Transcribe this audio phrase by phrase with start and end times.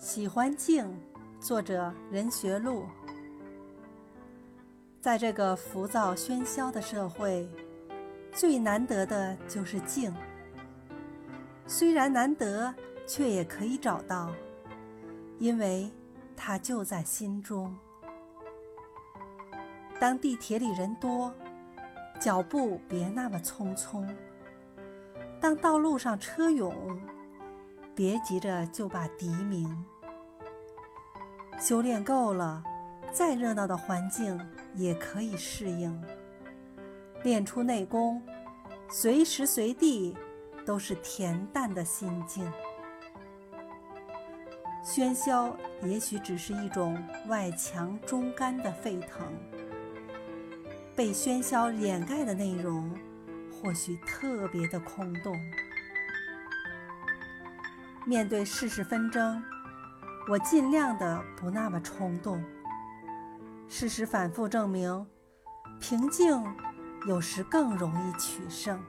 [0.00, 0.90] 喜欢静，
[1.40, 2.86] 作者任学路。
[4.98, 7.46] 在这个浮躁喧嚣的社会，
[8.32, 10.10] 最难得的就是静。
[11.66, 12.74] 虽然难得，
[13.06, 14.32] 却也可以找到，
[15.38, 15.90] 因为
[16.34, 17.76] 它就在心中。
[20.00, 21.30] 当地铁里人多，
[22.18, 24.02] 脚步别那么匆匆；
[25.38, 26.74] 当道路上车涌，
[27.94, 29.84] 别急着就把笛鸣。
[31.60, 32.64] 修炼够了，
[33.12, 34.40] 再热闹的环境
[34.74, 36.02] 也可以适应。
[37.22, 38.22] 练出内功，
[38.88, 40.16] 随时随地
[40.64, 42.50] 都是恬淡的心境。
[44.82, 46.96] 喧嚣也许只是一种
[47.28, 49.22] 外强中干的沸腾，
[50.96, 52.90] 被喧嚣掩盖的内容，
[53.52, 55.38] 或许特别的空洞。
[58.06, 59.42] 面对世事纷争。
[60.28, 62.42] 我尽量的不那么冲动。
[63.68, 65.06] 事实反复证明，
[65.80, 66.42] 平静
[67.06, 68.80] 有时更容易取胜。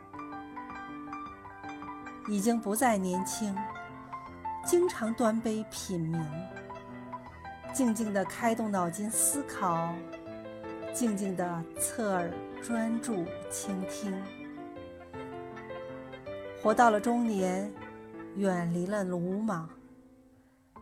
[2.28, 3.56] 已经不再年轻，
[4.66, 6.24] 经常端杯品茗，
[7.74, 9.94] 静静地开动脑筋思考，
[10.94, 14.14] 静静地侧耳专注倾听。
[16.62, 17.74] 活到了中年，
[18.36, 19.68] 远离了鲁莽。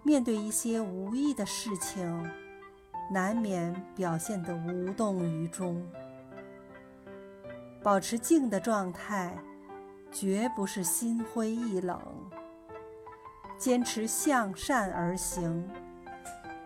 [0.03, 2.31] 面对一些无意的事情，
[3.11, 5.85] 难免表现得无动于衷。
[7.81, 9.37] 保持静的状态，
[10.11, 11.99] 绝不是心灰意冷。
[13.57, 15.69] 坚持向善而行，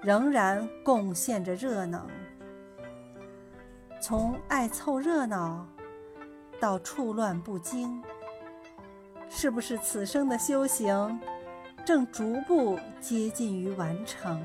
[0.01, 2.07] 仍然贡献着热能。
[3.99, 5.67] 从爱凑热闹
[6.59, 8.03] 到处乱不惊，
[9.27, 11.19] 是不是此生的修行？
[11.85, 14.41] 正逐步接近于完成。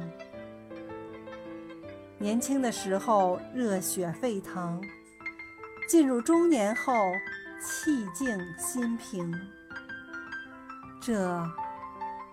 [2.19, 4.83] 年轻的时候热血沸腾，
[5.89, 6.93] 进入中年后
[7.61, 9.33] 气静心平，
[11.01, 11.45] 这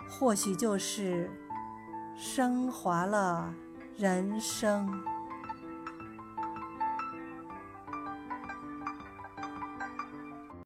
[0.09, 1.29] 或许就是
[2.17, 3.53] 升华了
[3.95, 5.03] 人生。